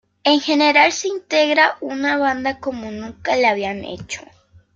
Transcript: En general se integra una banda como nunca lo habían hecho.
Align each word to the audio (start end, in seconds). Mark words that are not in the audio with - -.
En 0.23 0.39
general 0.39 0.91
se 0.93 1.09
integra 1.09 1.77
una 1.79 2.17
banda 2.17 2.59
como 2.59 2.89
nunca 2.89 3.35
lo 3.37 3.47
habían 3.47 3.83
hecho. 3.83 4.21